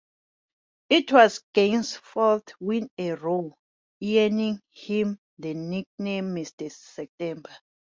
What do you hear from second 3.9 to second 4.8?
earning